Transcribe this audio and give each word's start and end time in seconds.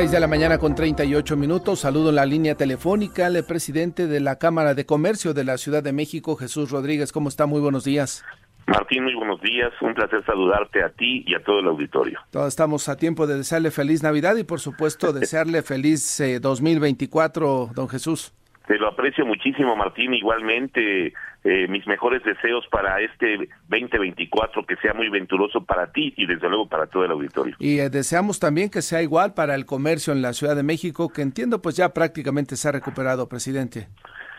6 0.00 0.12
de 0.12 0.20
la 0.20 0.28
mañana 0.28 0.56
con 0.56 0.74
38 0.74 1.36
minutos. 1.36 1.80
Saludo 1.80 2.08
en 2.08 2.14
la 2.14 2.24
línea 2.24 2.54
telefónica 2.54 3.26
al 3.26 3.44
presidente 3.44 4.06
de 4.06 4.18
la 4.20 4.38
Cámara 4.38 4.72
de 4.72 4.86
Comercio 4.86 5.34
de 5.34 5.44
la 5.44 5.58
Ciudad 5.58 5.82
de 5.82 5.92
México, 5.92 6.36
Jesús 6.36 6.70
Rodríguez. 6.70 7.12
¿Cómo 7.12 7.28
está? 7.28 7.44
Muy 7.44 7.60
buenos 7.60 7.84
días. 7.84 8.24
Martín, 8.66 9.04
muy 9.04 9.14
buenos 9.14 9.42
días. 9.42 9.70
Un 9.82 9.92
placer 9.92 10.24
saludarte 10.24 10.82
a 10.82 10.88
ti 10.88 11.22
y 11.26 11.34
a 11.34 11.44
todo 11.44 11.60
el 11.60 11.66
auditorio. 11.66 12.18
Todos 12.30 12.48
estamos 12.48 12.88
a 12.88 12.96
tiempo 12.96 13.26
de 13.26 13.36
desearle 13.36 13.70
feliz 13.70 14.02
Navidad 14.02 14.36
y, 14.36 14.44
por 14.44 14.60
supuesto, 14.60 15.12
desearle 15.20 15.60
feliz 15.60 16.22
2024, 16.40 17.64
eh, 17.64 17.72
don 17.74 17.86
Jesús. 17.90 18.32
Te 18.70 18.78
lo 18.78 18.86
aprecio 18.86 19.26
muchísimo, 19.26 19.74
Martín. 19.74 20.14
Igualmente, 20.14 21.12
eh, 21.42 21.66
mis 21.68 21.88
mejores 21.88 22.22
deseos 22.22 22.64
para 22.70 23.00
este 23.00 23.48
2024, 23.68 24.64
que 24.64 24.76
sea 24.76 24.94
muy 24.94 25.08
venturoso 25.08 25.64
para 25.64 25.90
ti 25.90 26.14
y 26.16 26.24
desde 26.24 26.48
luego 26.48 26.68
para 26.68 26.86
todo 26.86 27.04
el 27.04 27.10
auditorio. 27.10 27.56
Y 27.58 27.80
eh, 27.80 27.90
deseamos 27.90 28.38
también 28.38 28.70
que 28.70 28.80
sea 28.80 29.02
igual 29.02 29.34
para 29.34 29.56
el 29.56 29.66
comercio 29.66 30.12
en 30.12 30.22
la 30.22 30.34
Ciudad 30.34 30.54
de 30.54 30.62
México, 30.62 31.08
que 31.12 31.22
entiendo 31.22 31.60
pues 31.60 31.76
ya 31.76 31.92
prácticamente 31.92 32.54
se 32.54 32.68
ha 32.68 32.70
recuperado, 32.70 33.28
presidente. 33.28 33.88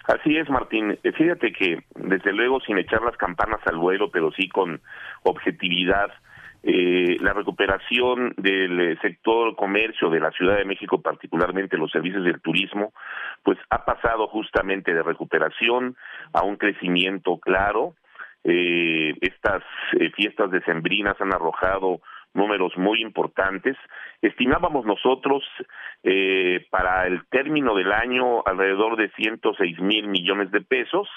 Así 0.05 0.37
es, 0.37 0.49
Martín. 0.49 0.97
Eh, 1.03 1.11
fíjate 1.11 1.51
que, 1.51 1.83
desde 1.95 2.31
luego, 2.31 2.61
sin 2.61 2.77
echar 2.77 3.01
las 3.01 3.17
campanas 3.17 3.59
al 3.65 3.75
vuelo, 3.75 4.11
pero 4.11 4.31
sí 4.31 4.47
con 4.47 4.79
objetividad, 5.23 6.09
eh, 6.63 7.17
la 7.21 7.33
recuperación 7.33 8.33
del 8.37 8.79
eh, 8.79 8.97
sector 9.01 9.55
comercio 9.55 10.09
de 10.09 10.19
la 10.19 10.31
Ciudad 10.31 10.57
de 10.57 10.65
México, 10.65 11.01
particularmente 11.01 11.77
los 11.77 11.91
servicios 11.91 12.23
del 12.23 12.41
turismo, 12.41 12.93
pues 13.43 13.57
ha 13.69 13.83
pasado 13.85 14.27
justamente 14.27 14.93
de 14.93 15.03
recuperación 15.03 15.95
a 16.33 16.43
un 16.43 16.57
crecimiento 16.57 17.37
claro. 17.37 17.95
Eh, 18.43 19.13
estas 19.21 19.63
eh, 19.99 20.11
fiestas 20.15 20.51
decembrinas 20.51 21.19
han 21.19 21.33
arrojado 21.33 22.01
números 22.33 22.75
muy 22.77 23.01
importantes. 23.01 23.77
Estimábamos 24.21 24.85
nosotros 24.85 25.43
eh, 26.03 26.65
para 26.69 27.07
el 27.07 27.25
término 27.27 27.75
del 27.75 27.91
año 27.91 28.43
alrededor 28.45 28.97
de 28.97 29.09
106 29.11 29.79
mil 29.79 30.07
millones 30.07 30.51
de 30.51 30.61
pesos, 30.61 31.07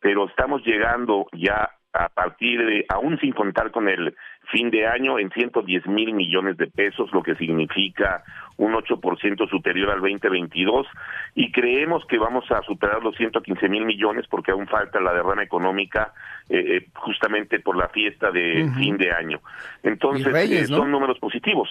pero 0.00 0.28
estamos 0.28 0.64
llegando 0.64 1.26
ya 1.32 1.70
a 1.92 2.08
partir 2.08 2.64
de, 2.64 2.84
aún 2.88 3.18
sin 3.18 3.32
contar 3.32 3.70
con 3.70 3.88
el 3.88 4.14
fin 4.50 4.70
de 4.70 4.86
año, 4.86 5.18
en 5.18 5.30
110 5.30 5.86
mil 5.86 6.12
millones 6.12 6.56
de 6.56 6.66
pesos, 6.66 7.10
lo 7.12 7.22
que 7.22 7.34
significa 7.36 8.22
un 8.56 8.74
8% 8.74 9.48
superior 9.48 9.90
al 9.90 10.00
2022, 10.00 10.86
y 11.34 11.50
creemos 11.50 12.04
que 12.06 12.18
vamos 12.18 12.44
a 12.50 12.62
superar 12.62 13.02
los 13.02 13.16
115 13.16 13.68
mil 13.68 13.84
millones 13.84 14.26
porque 14.28 14.50
aún 14.50 14.66
falta 14.66 15.00
la 15.00 15.14
derrama 15.14 15.42
económica 15.42 16.12
eh, 16.48 16.76
eh 16.76 16.86
justamente 16.94 17.60
por 17.60 17.76
la 17.76 17.88
fiesta 17.88 18.30
de 18.30 18.70
fin 18.76 18.96
de 18.96 19.12
año. 19.12 19.40
Entonces, 19.82 20.34
eh, 20.34 20.66
son 20.66 20.90
números 20.90 21.18
positivos. 21.18 21.68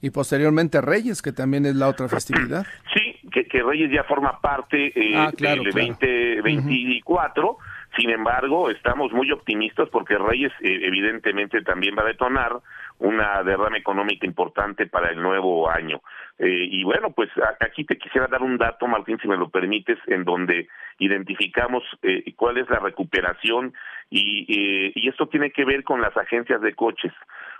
Y 0.00 0.10
posteriormente 0.10 0.80
Reyes, 0.80 1.22
que 1.22 1.32
también 1.32 1.66
es 1.66 1.76
la 1.76 1.88
otra 1.88 2.08
festividad. 2.10 2.66
Sí, 2.94 3.16
que, 3.30 3.46
que 3.46 3.62
Reyes 3.62 3.90
ya 3.90 4.04
forma 4.04 4.40
parte 4.40 4.92
eh, 4.94 5.16
ah, 5.16 5.32
del 5.36 5.64
2024. 5.64 7.58
Sin 7.96 8.10
embargo, 8.10 8.70
estamos 8.70 9.12
muy 9.12 9.30
optimistas 9.30 9.88
porque 9.88 10.18
Reyes 10.18 10.52
eh, 10.60 10.80
evidentemente 10.82 11.62
también 11.62 11.94
va 11.96 12.02
a 12.02 12.06
detonar 12.06 12.52
una 12.98 13.42
derrama 13.44 13.76
económica 13.76 14.26
importante 14.26 14.86
para 14.86 15.10
el 15.10 15.22
nuevo 15.22 15.70
año. 15.70 16.00
Eh, 16.38 16.68
y 16.70 16.82
bueno, 16.82 17.12
pues 17.12 17.30
aquí 17.60 17.84
te 17.84 17.96
quisiera 17.96 18.26
dar 18.26 18.42
un 18.42 18.58
dato, 18.58 18.88
Martín, 18.88 19.18
si 19.22 19.28
me 19.28 19.36
lo 19.36 19.48
permites, 19.48 19.98
en 20.08 20.24
donde 20.24 20.66
identificamos 20.98 21.84
eh, 22.02 22.32
cuál 22.34 22.58
es 22.58 22.68
la 22.68 22.80
recuperación 22.80 23.72
y, 24.10 24.92
y 24.94 25.08
esto 25.08 25.28
tiene 25.28 25.50
que 25.50 25.64
ver 25.64 25.84
con 25.84 26.00
las 26.00 26.16
agencias 26.16 26.60
de 26.60 26.74
coches. 26.74 27.12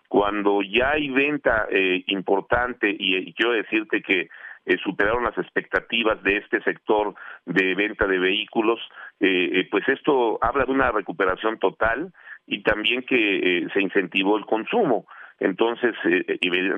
Cuando 0.09 0.63
ya 0.63 0.91
hay 0.93 1.11
venta 1.11 1.67
importante, 2.07 2.91
y, 2.91 3.17
y 3.17 3.33
quiero 3.33 3.53
decirte 3.53 4.03
que 4.03 4.29
eh, 4.67 4.79
superaron 4.83 5.25
las 5.25 5.37
expectativas 5.37 6.23
de 6.23 6.39
este 6.39 6.63
sector 6.63 7.15
de 7.45 7.75
venta 7.75 8.07
de 8.07 8.19
vehículos, 8.19 8.81
eh, 9.21 9.51
eh, 9.53 9.69
pues 9.71 9.87
esto 9.89 10.39
habla 10.41 10.65
de 10.65 10.73
una 10.73 10.91
recuperación 10.91 11.59
total 11.59 12.13
y 12.47 12.63
también 12.63 13.03
que 13.03 13.67
se 13.73 13.81
incentivó 13.81 14.39
el 14.39 14.47
consumo. 14.47 15.07
Entonces, 15.41 15.95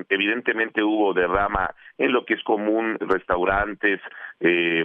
evidentemente 0.09 0.81
hubo 0.81 1.13
derrama 1.13 1.69
en 1.97 2.11
lo 2.11 2.25
que 2.25 2.33
es 2.33 2.43
común, 2.43 2.97
restaurantes, 2.99 4.01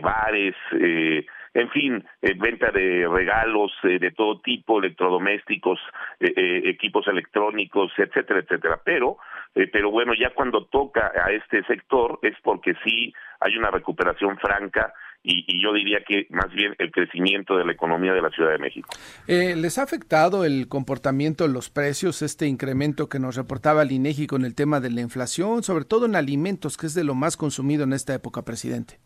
bares, 0.03 0.55
en 0.72 1.71
fin, 1.71 2.05
venta 2.37 2.71
de 2.71 3.09
regalos 3.09 3.72
de 3.82 4.10
todo 4.10 4.41
tipo, 4.41 4.78
electrodomésticos, 4.78 5.81
equipos 6.21 7.06
electrónicos, 7.09 7.93
etcétera, 7.97 8.41
etcétera. 8.41 8.81
Pero 8.84 9.16
eh, 9.54 9.68
pero 9.72 9.90
bueno, 9.90 10.12
ya 10.18 10.30
cuando 10.34 10.66
toca 10.66 11.12
a 11.14 11.30
este 11.32 11.62
sector 11.64 12.18
es 12.22 12.34
porque 12.42 12.74
sí 12.84 13.12
hay 13.40 13.56
una 13.56 13.70
recuperación 13.70 14.38
franca 14.38 14.92
y, 15.24 15.62
yo 15.62 15.72
diría 15.72 16.02
que 16.06 16.26
más 16.30 16.50
bien 16.52 16.74
el 16.78 16.90
crecimiento 16.90 17.56
de 17.56 17.64
la 17.64 17.72
economía 17.72 18.12
de 18.12 18.22
la 18.22 18.30
Ciudad 18.30 18.50
de 18.50 18.58
México. 18.58 18.88
Eh, 19.28 19.54
¿Les 19.56 19.78
ha 19.78 19.82
afectado 19.82 20.44
el 20.44 20.68
comportamiento 20.68 21.46
de 21.46 21.52
los 21.52 21.70
precios, 21.70 22.22
este 22.22 22.46
incremento 22.46 23.08
que 23.08 23.20
nos 23.20 23.36
reportaba 23.36 23.82
el 23.82 23.92
INEGI 23.92 24.26
con 24.26 24.44
el 24.44 24.54
tema 24.54 24.80
de 24.80 24.90
la 24.90 25.00
inflación, 25.00 25.62
sobre 25.62 25.84
todo 25.84 26.06
en 26.06 26.16
alimentos, 26.16 26.76
que 26.76 26.86
es 26.86 26.94
de 26.94 27.04
lo 27.04 27.14
más 27.14 27.36
consumido 27.36 27.84
en 27.84 27.92
esta 27.92 28.14
época, 28.14 28.42
presidente? 28.42 28.98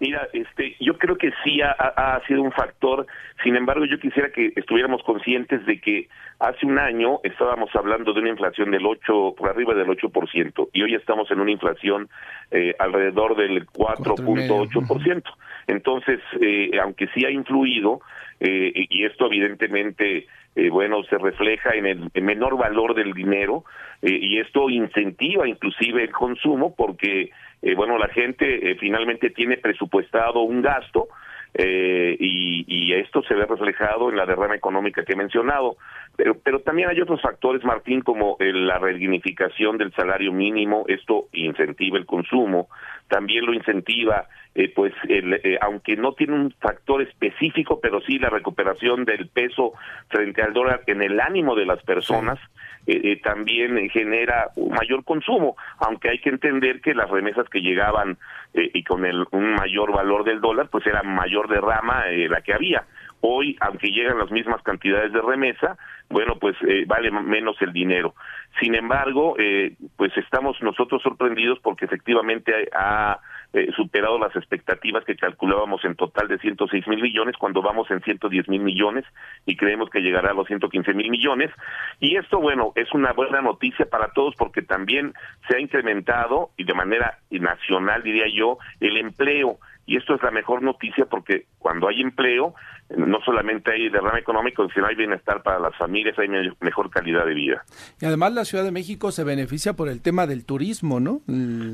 Mira, 0.00 0.28
este, 0.32 0.76
yo 0.78 0.96
creo 0.96 1.16
que 1.16 1.32
sí 1.42 1.60
ha, 1.60 2.20
sido 2.26 2.42
un 2.42 2.52
factor. 2.52 3.06
Sin 3.42 3.56
embargo, 3.56 3.84
yo 3.84 3.98
quisiera 3.98 4.30
que 4.30 4.52
estuviéramos 4.54 5.02
conscientes 5.02 5.64
de 5.66 5.80
que 5.80 6.08
hace 6.38 6.66
un 6.66 6.78
año 6.78 7.18
estábamos 7.24 7.70
hablando 7.74 8.12
de 8.12 8.20
una 8.20 8.28
inflación 8.30 8.70
del 8.70 8.86
8, 8.86 9.34
por 9.36 9.48
arriba 9.48 9.74
del 9.74 9.88
8%, 9.88 10.68
y 10.72 10.82
hoy 10.82 10.94
estamos 10.94 11.30
en 11.30 11.40
una 11.40 11.50
inflación 11.50 12.08
eh, 12.50 12.74
alrededor 12.78 13.36
del 13.36 13.66
4.8%. 13.66 15.22
Entonces, 15.66 16.20
eh, 16.40 16.70
aunque 16.80 17.08
sí 17.08 17.24
ha 17.24 17.30
influido, 17.30 18.00
eh, 18.40 18.86
y 18.88 19.04
esto 19.04 19.26
evidentemente, 19.26 20.26
eh, 20.54 20.70
bueno, 20.70 21.02
se 21.04 21.18
refleja 21.18 21.70
en 21.74 21.86
el 21.86 22.22
menor 22.22 22.56
valor 22.56 22.94
del 22.94 23.12
dinero, 23.12 23.64
eh, 24.00 24.16
y 24.20 24.38
esto 24.38 24.70
incentiva 24.70 25.48
inclusive 25.48 26.04
el 26.04 26.12
consumo 26.12 26.74
porque 26.76 27.30
eh, 27.62 27.74
bueno, 27.74 27.98
la 27.98 28.08
gente 28.08 28.70
eh, 28.70 28.76
finalmente 28.76 29.30
tiene 29.30 29.56
presupuestado 29.56 30.40
un 30.42 30.62
gasto 30.62 31.08
eh, 31.54 32.16
y, 32.20 32.64
y, 32.68 32.92
esto 32.92 33.22
se 33.22 33.34
ve 33.34 33.46
reflejado 33.46 34.10
en 34.10 34.16
la 34.16 34.26
derrama 34.26 34.54
económica 34.54 35.04
que 35.04 35.14
he 35.14 35.16
mencionado. 35.16 35.76
Pero, 36.16 36.36
pero 36.38 36.60
también 36.60 36.88
hay 36.88 37.00
otros 37.00 37.20
factores, 37.22 37.64
Martín, 37.64 38.02
como 38.02 38.36
la 38.38 38.78
redignificación 38.78 39.78
del 39.78 39.92
salario 39.92 40.32
mínimo, 40.32 40.84
esto 40.88 41.28
incentiva 41.32 41.96
el 41.96 42.06
consumo, 42.06 42.68
también 43.08 43.46
lo 43.46 43.54
incentiva, 43.54 44.28
eh, 44.54 44.72
pues, 44.74 44.92
el, 45.08 45.34
eh, 45.34 45.58
aunque 45.60 45.96
no 45.96 46.12
tiene 46.12 46.34
un 46.34 46.50
factor 46.60 47.02
específico, 47.02 47.80
pero 47.80 48.00
sí 48.00 48.18
la 48.18 48.30
recuperación 48.30 49.04
del 49.04 49.28
peso 49.28 49.72
frente 50.08 50.42
al 50.42 50.52
dólar 50.52 50.82
en 50.86 51.02
el 51.02 51.20
ánimo 51.20 51.54
de 51.54 51.66
las 51.66 51.82
personas. 51.82 52.38
Eh, 52.86 53.20
también 53.22 53.90
genera 53.90 54.48
un 54.56 54.72
mayor 54.72 55.04
consumo, 55.04 55.56
aunque 55.78 56.08
hay 56.08 56.20
que 56.20 56.30
entender 56.30 56.80
que 56.80 56.94
las 56.94 57.10
remesas 57.10 57.46
que 57.50 57.60
llegaban 57.60 58.16
y 58.54 58.82
con 58.82 59.04
el, 59.04 59.26
un 59.30 59.54
mayor 59.54 59.92
valor 59.92 60.24
del 60.24 60.40
dólar, 60.40 60.68
pues 60.70 60.86
era 60.86 61.02
mayor 61.02 61.48
derrama 61.48 62.06
la 62.06 62.40
que 62.40 62.54
había. 62.54 62.86
Hoy, 63.20 63.56
aunque 63.60 63.88
llegan 63.88 64.18
las 64.18 64.30
mismas 64.30 64.62
cantidades 64.62 65.12
de 65.12 65.20
remesa, 65.20 65.76
bueno, 66.08 66.36
pues 66.40 66.56
eh, 66.66 66.84
vale 66.86 67.10
menos 67.10 67.56
el 67.60 67.72
dinero. 67.72 68.14
Sin 68.60 68.74
embargo, 68.74 69.34
eh, 69.38 69.76
pues 69.96 70.16
estamos 70.16 70.60
nosotros 70.62 71.02
sorprendidos 71.02 71.58
porque 71.60 71.84
efectivamente 71.84 72.52
ha 72.72 73.18
eh, 73.52 73.70
superado 73.74 74.18
las 74.18 74.34
expectativas 74.36 75.04
que 75.04 75.16
calculábamos 75.16 75.84
en 75.84 75.96
total 75.96 76.28
de 76.28 76.38
106 76.38 76.86
mil 76.86 77.02
millones 77.02 77.34
cuando 77.38 77.62
vamos 77.62 77.90
en 77.90 78.02
110 78.02 78.48
mil 78.48 78.60
millones 78.60 79.04
y 79.46 79.56
creemos 79.56 79.90
que 79.90 80.00
llegará 80.00 80.30
a 80.30 80.34
los 80.34 80.46
115 80.46 80.92
mil 80.94 81.10
millones. 81.10 81.50
Y 81.98 82.16
esto, 82.16 82.40
bueno, 82.40 82.72
es 82.74 82.92
una 82.92 83.12
buena 83.12 83.40
noticia 83.40 83.86
para 83.86 84.12
todos 84.12 84.34
porque 84.36 84.62
también 84.62 85.12
se 85.48 85.56
ha 85.56 85.60
incrementado 85.60 86.50
y 86.56 86.64
de 86.64 86.74
manera 86.74 87.18
nacional, 87.30 88.02
diría 88.02 88.26
yo, 88.32 88.58
el 88.80 88.96
empleo 88.96 89.58
y 89.88 89.96
esto 89.96 90.14
es 90.14 90.22
la 90.22 90.30
mejor 90.30 90.62
noticia 90.62 91.06
porque 91.06 91.46
cuando 91.58 91.88
hay 91.88 92.02
empleo, 92.02 92.54
no 92.94 93.20
solamente 93.24 93.72
hay 93.72 93.88
derrame 93.88 94.20
económico, 94.20 94.68
sino 94.74 94.86
hay 94.86 94.94
bienestar 94.94 95.42
para 95.42 95.58
las 95.58 95.74
familias, 95.76 96.18
hay 96.18 96.28
mejor 96.60 96.90
calidad 96.90 97.24
de 97.24 97.32
vida. 97.32 97.64
Y 97.98 98.04
además 98.04 98.34
la 98.34 98.44
Ciudad 98.44 98.64
de 98.64 98.70
México 98.70 99.10
se 99.12 99.24
beneficia 99.24 99.72
por 99.72 99.88
el 99.88 100.02
tema 100.02 100.26
del 100.26 100.44
turismo, 100.44 101.00
¿no? 101.00 101.22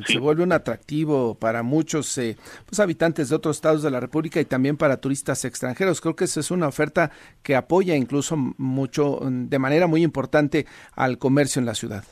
Se 0.06 0.20
vuelve 0.20 0.44
un 0.44 0.52
atractivo 0.52 1.36
para 1.40 1.64
muchos 1.64 2.16
eh, 2.18 2.36
pues, 2.66 2.78
habitantes 2.78 3.30
de 3.30 3.34
otros 3.36 3.56
estados 3.56 3.82
de 3.82 3.90
la 3.90 3.98
República 3.98 4.40
y 4.40 4.44
también 4.44 4.76
para 4.76 5.00
turistas 5.00 5.44
extranjeros. 5.44 6.00
Creo 6.00 6.14
que 6.14 6.24
esa 6.24 6.38
es 6.38 6.52
una 6.52 6.68
oferta 6.68 7.10
que 7.42 7.56
apoya 7.56 7.96
incluso 7.96 8.36
mucho, 8.36 9.18
de 9.24 9.58
manera 9.58 9.88
muy 9.88 10.04
importante 10.04 10.66
al 10.94 11.18
comercio 11.18 11.58
en 11.58 11.66
la 11.66 11.74
ciudad. 11.74 12.04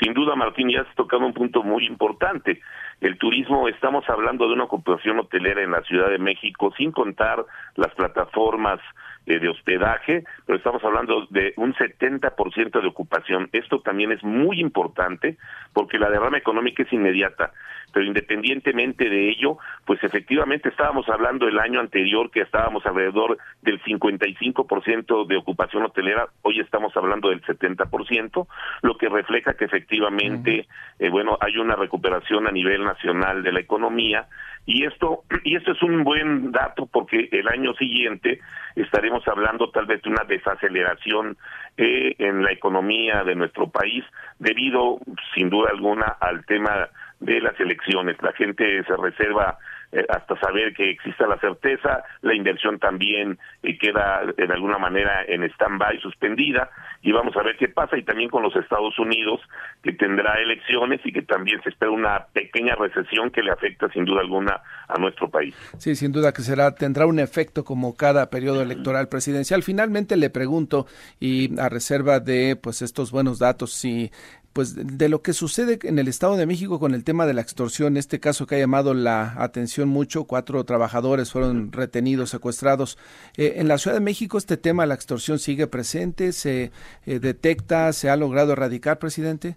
Sin 0.00 0.12
duda, 0.12 0.34
Martín, 0.34 0.68
ya 0.70 0.80
has 0.82 0.94
tocado 0.94 1.24
un 1.24 1.32
punto 1.32 1.62
muy 1.62 1.86
importante. 1.86 2.60
El 3.00 3.18
turismo, 3.18 3.68
estamos 3.68 4.08
hablando 4.08 4.46
de 4.46 4.54
una 4.54 4.64
ocupación 4.64 5.18
hotelera 5.18 5.62
en 5.62 5.70
la 5.70 5.82
Ciudad 5.82 6.08
de 6.08 6.18
México, 6.18 6.72
sin 6.76 6.92
contar 6.92 7.44
las 7.74 7.94
plataformas 7.94 8.80
eh, 9.26 9.40
de 9.40 9.48
hospedaje, 9.48 10.24
pero 10.46 10.56
estamos 10.56 10.82
hablando 10.84 11.26
de 11.30 11.52
un 11.56 11.74
70% 11.74 12.80
de 12.80 12.86
ocupación. 12.86 13.48
Esto 13.52 13.80
también 13.80 14.12
es 14.12 14.22
muy 14.22 14.60
importante 14.60 15.36
porque 15.72 15.98
la 15.98 16.08
derrama 16.08 16.38
económica 16.38 16.84
es 16.84 16.92
inmediata, 16.92 17.52
pero 17.92 18.06
independientemente 18.06 19.08
de 19.08 19.28
ello, 19.30 19.58
pues 19.84 20.02
efectivamente 20.04 20.68
estábamos 20.68 21.08
hablando 21.08 21.48
el 21.48 21.58
año 21.58 21.80
anterior 21.80 22.30
que 22.30 22.42
estábamos 22.42 22.84
alrededor 22.86 23.38
del 23.62 23.82
55% 23.82 25.26
de 25.26 25.36
ocupación 25.36 25.84
hotelera, 25.84 26.28
hoy 26.42 26.60
estamos 26.60 26.96
hablando 26.96 27.30
del 27.30 27.42
70%, 27.42 28.46
lo 28.82 28.96
que 28.96 29.08
refleja 29.08 29.54
que 29.54 29.64
efectivamente, 29.64 30.68
eh, 30.98 31.10
bueno, 31.10 31.36
hay 31.40 31.56
una 31.58 31.74
recuperación 31.74 32.46
a 32.46 32.52
nivel 32.52 32.84
nacional 32.84 33.42
de 33.42 33.52
la 33.52 33.60
economía 33.60 34.26
y 34.66 34.84
esto 34.84 35.22
y 35.44 35.56
esto 35.56 35.72
es 35.72 35.82
un 35.82 36.02
buen 36.02 36.50
dato 36.50 36.86
porque 36.86 37.28
el 37.30 37.48
año 37.48 37.72
siguiente 37.74 38.40
estaremos 38.74 39.26
hablando 39.28 39.70
tal 39.70 39.86
vez 39.86 40.02
de 40.02 40.10
una 40.10 40.24
desaceleración 40.24 41.36
eh, 41.76 42.16
en 42.18 42.42
la 42.42 42.52
economía 42.52 43.22
de 43.22 43.36
nuestro 43.36 43.68
país 43.68 44.04
debido 44.40 44.98
sin 45.34 45.48
duda 45.48 45.70
alguna 45.70 46.16
al 46.20 46.44
tema 46.44 46.88
de 47.20 47.40
las 47.40 47.58
elecciones. 47.60 48.20
La 48.20 48.32
gente 48.32 48.82
se 48.84 48.96
reserva 48.96 49.56
eh, 49.92 50.04
hasta 50.08 50.38
saber 50.40 50.74
que 50.74 50.90
exista 50.90 51.26
la 51.26 51.38
certeza, 51.38 52.04
la 52.22 52.34
inversión 52.34 52.78
también 52.78 53.38
eh, 53.62 53.78
queda 53.78 54.22
de 54.36 54.52
alguna 54.52 54.78
manera 54.78 55.24
en 55.26 55.42
stand-by, 55.44 56.00
suspendida, 56.00 56.70
y 57.02 57.12
vamos 57.12 57.36
a 57.36 57.42
ver 57.42 57.56
qué 57.56 57.68
pasa, 57.68 57.96
y 57.96 58.02
también 58.02 58.30
con 58.30 58.42
los 58.42 58.54
Estados 58.56 58.98
Unidos, 58.98 59.40
que 59.82 59.92
tendrá 59.92 60.34
elecciones 60.40 61.00
y 61.04 61.12
que 61.12 61.22
también 61.22 61.62
se 61.62 61.70
espera 61.70 61.90
una 61.90 62.26
pequeña 62.32 62.74
recesión 62.74 63.30
que 63.30 63.42
le 63.42 63.52
afecta 63.52 63.88
sin 63.90 64.04
duda 64.04 64.20
alguna 64.20 64.60
a 64.88 64.98
nuestro 64.98 65.28
país. 65.28 65.54
Sí, 65.78 65.94
sin 65.94 66.12
duda 66.12 66.32
que 66.32 66.42
será, 66.42 66.74
tendrá 66.74 67.06
un 67.06 67.18
efecto 67.18 67.64
como 67.64 67.96
cada 67.96 68.30
periodo 68.30 68.62
electoral 68.62 69.08
presidencial. 69.08 69.62
Finalmente 69.62 70.16
le 70.16 70.30
pregunto, 70.30 70.86
y 71.20 71.58
a 71.60 71.68
reserva 71.68 72.20
de 72.20 72.56
pues 72.56 72.82
estos 72.82 73.10
buenos 73.10 73.38
datos, 73.38 73.72
si 73.72 74.10
pues 74.56 74.74
de 74.74 75.10
lo 75.10 75.20
que 75.20 75.34
sucede 75.34 75.78
en 75.82 75.98
el 75.98 76.08
Estado 76.08 76.34
de 76.38 76.46
México 76.46 76.80
con 76.80 76.94
el 76.94 77.04
tema 77.04 77.26
de 77.26 77.34
la 77.34 77.42
extorsión, 77.42 77.98
este 77.98 78.20
caso 78.20 78.46
que 78.46 78.54
ha 78.54 78.58
llamado 78.58 78.94
la 78.94 79.34
atención 79.36 79.86
mucho, 79.86 80.24
cuatro 80.24 80.64
trabajadores 80.64 81.30
fueron 81.30 81.72
retenidos, 81.72 82.30
secuestrados. 82.30 82.96
Eh, 83.36 83.56
en 83.56 83.68
la 83.68 83.76
Ciudad 83.76 83.98
de 83.98 84.02
México 84.02 84.38
este 84.38 84.56
tema, 84.56 84.86
la 84.86 84.94
extorsión, 84.94 85.38
sigue 85.38 85.66
presente, 85.66 86.32
se 86.32 86.70
eh, 87.04 87.18
detecta, 87.20 87.92
se 87.92 88.08
ha 88.08 88.16
logrado 88.16 88.54
erradicar, 88.54 88.98
presidente. 88.98 89.56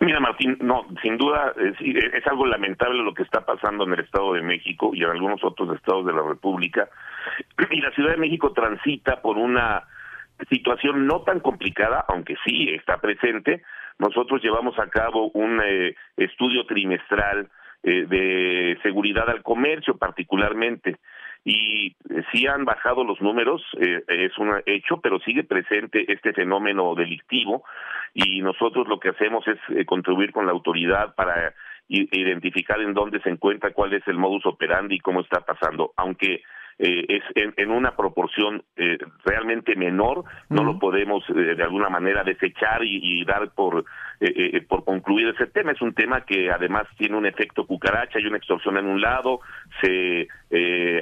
Mira, 0.00 0.18
Martín, 0.18 0.56
no, 0.62 0.86
sin 1.02 1.18
duda 1.18 1.52
es, 1.58 1.76
es, 1.78 2.26
algo 2.26 2.46
lamentable 2.46 3.02
lo 3.02 3.12
que 3.12 3.24
está 3.24 3.44
pasando 3.44 3.84
en 3.84 3.92
el 3.92 4.00
Estado 4.00 4.32
de 4.32 4.40
México 4.40 4.92
y 4.94 5.02
en 5.02 5.10
algunos 5.10 5.44
otros 5.44 5.76
estados 5.76 6.06
de 6.06 6.14
la 6.14 6.22
República. 6.22 6.88
Y 7.70 7.82
la 7.82 7.90
Ciudad 7.90 8.12
de 8.12 8.16
México 8.16 8.54
transita 8.54 9.20
por 9.20 9.36
una 9.36 9.82
situación 10.48 11.06
no 11.06 11.20
tan 11.20 11.40
complicada, 11.40 12.06
aunque 12.08 12.36
sí 12.46 12.70
está 12.70 12.96
presente, 12.96 13.62
nosotros 14.02 14.42
llevamos 14.42 14.76
a 14.80 14.88
cabo 14.88 15.30
un 15.32 15.60
eh, 15.64 15.94
estudio 16.16 16.66
trimestral 16.66 17.48
eh, 17.84 18.04
de 18.08 18.76
seguridad 18.82 19.30
al 19.30 19.44
comercio 19.44 19.96
particularmente. 19.96 20.96
Y 21.44 21.94
eh, 22.10 22.24
sí 22.32 22.48
han 22.48 22.64
bajado 22.64 23.04
los 23.04 23.20
números, 23.20 23.62
es 23.78 24.36
un 24.38 24.60
hecho, 24.66 25.00
pero 25.00 25.20
sigue 25.20 25.44
presente 25.44 26.12
este 26.12 26.32
fenómeno 26.32 26.96
delictivo. 26.96 27.62
Y 28.12 28.42
nosotros 28.42 28.88
lo 28.88 28.98
que 28.98 29.10
hacemos 29.10 29.44
es 29.46 29.86
contribuir 29.86 30.32
con 30.32 30.46
la 30.46 30.52
autoridad 30.52 31.14
para 31.14 31.54
identificar 31.88 32.80
en 32.80 32.94
dónde 32.94 33.20
se 33.20 33.28
encuentra, 33.28 33.72
cuál 33.72 33.92
es 33.92 34.06
el 34.06 34.16
modus 34.16 34.46
operandi 34.46 34.96
y 34.96 35.00
cómo 35.00 35.20
está 35.20 35.40
pasando, 35.40 35.92
aunque 35.96 36.42
eh, 36.78 37.06
es 37.08 37.22
en, 37.56 37.70
una 37.70 37.94
proporción 37.94 38.64
eh, 38.76 38.98
realmente 39.24 39.76
menor, 39.76 40.24
no 40.48 40.64
lo 40.64 40.78
podemos 40.78 41.22
eh, 41.30 41.54
de 41.54 41.62
alguna 41.62 41.88
manera 41.88 42.24
desechar 42.24 42.82
y, 42.82 43.24
dar 43.24 43.50
por, 43.50 43.84
por 44.68 44.84
concluir 44.84 45.28
ese 45.28 45.46
tema. 45.46 45.72
Es 45.72 45.82
un 45.82 45.94
tema 45.94 46.22
que 46.22 46.50
además 46.50 46.84
tiene 46.96 47.16
un 47.16 47.26
efecto 47.26 47.66
cucaracha, 47.66 48.18
hay 48.18 48.26
una 48.26 48.38
extorsión 48.38 48.78
en 48.78 48.86
un 48.86 49.00
lado, 49.00 49.40
se 49.80 50.28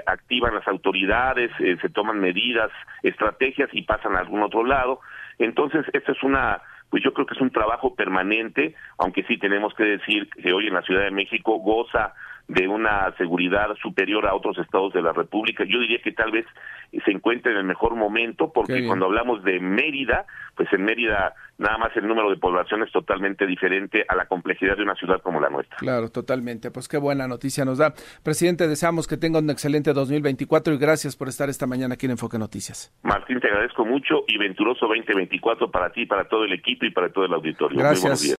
activan 0.07 0.55
las 0.55 0.69
autoridades, 0.69 1.51
se 1.59 1.89
toman 1.89 2.21
medidas, 2.21 2.71
estrategias 3.03 3.71
y 3.73 3.83
pasan 3.83 4.17
a 4.17 4.21
algún 4.21 4.43
otro 4.43 4.65
lado. 4.65 5.01
Entonces, 5.39 5.87
esto 5.93 6.13
es 6.13 6.23
una 6.23 6.61
pues 6.91 7.03
yo 7.03 7.13
creo 7.15 7.27
que 7.27 7.35
es 7.35 7.41
un 7.41 7.51
trabajo 7.51 7.95
permanente, 7.95 8.75
aunque 8.99 9.23
sí 9.25 9.39
tenemos 9.39 9.73
que 9.75 9.85
decir 9.85 10.29
que 10.29 10.53
hoy 10.53 10.67
en 10.67 10.75
la 10.75 10.83
Ciudad 10.83 11.05
de 11.05 11.11
México 11.11 11.59
goza 11.59 12.15
de 12.51 12.67
una 12.67 13.15
seguridad 13.17 13.69
superior 13.81 14.27
a 14.27 14.35
otros 14.35 14.59
estados 14.59 14.93
de 14.93 15.03
la 15.03 15.13
República. 15.13 15.65
Yo 15.65 15.79
diría 15.79 16.01
que 16.03 16.11
tal 16.11 16.33
vez 16.33 16.47
se 17.05 17.13
encuentra 17.13 17.53
en 17.53 17.59
el 17.59 17.65
mejor 17.65 17.95
momento, 17.95 18.53
porque 18.53 18.85
cuando 18.87 19.07
hablamos 19.07 19.45
de 19.45 19.61
Mérida, 19.61 20.27
pues 20.57 20.69
en 20.73 20.85
Mérida 20.85 21.35
nada 21.59 21.79
más 21.79 21.97
el 21.97 22.09
número 22.09 22.31
de 22.31 22.37
población 22.37 22.83
es 22.83 22.91
totalmente 22.91 23.47
diferente 23.47 24.05
a 24.09 24.17
la 24.17 24.27
complejidad 24.27 24.77
de 24.77 24.83
una 24.83 24.95
ciudad 24.95 25.21
como 25.23 25.41
la 25.41 25.51
nuestra. 25.51 25.77
Claro, 25.77 26.09
totalmente. 26.09 26.71
Pues 26.71 26.89
qué 26.89 26.99
buena 26.99 27.29
noticia 27.29 27.65
nos 27.65 27.79
da. 27.79 27.95
Presidente, 28.25 28.67
deseamos 28.67 29.07
que 29.07 29.17
tenga 29.17 29.39
un 29.39 29.51
excelente 29.51 29.93
2024 29.93 30.75
y 30.75 30.79
gracias 30.79 31.17
por 31.17 31.29
estar 31.29 31.49
esta 31.49 31.67
mañana 31.67 31.95
aquí 31.95 32.07
en 32.07 32.13
Enfoque 32.13 32.39
Noticias. 32.39 32.93
Martín, 33.03 33.39
te 33.39 33.47
agradezco 33.47 33.85
mucho 33.85 34.25
y 34.27 34.39
venturoso 34.39 34.87
2024 34.87 35.71
para 35.71 35.93
ti, 35.93 36.07
para 36.07 36.25
todo 36.25 36.45
el 36.45 36.53
equipo 36.53 36.87
y 36.87 36.91
para 36.91 37.11
todo 37.11 37.27
el 37.27 37.33
auditorio. 37.35 37.79
Gracias. 37.79 38.25